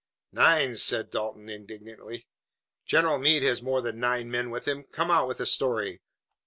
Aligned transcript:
"Nine!" 0.31 0.75
said 0.77 1.11
Dalton 1.11 1.47
indignantly. 1.47 2.25
"General 2.87 3.19
Meade 3.19 3.43
has 3.43 3.61
more 3.61 3.81
than 3.83 3.99
nine 3.99 4.31
men 4.31 4.49
with 4.49 4.67
him! 4.67 4.83
Come, 4.91 5.11
out 5.11 5.27
with 5.27 5.37
the 5.37 5.45
story! 5.45 6.01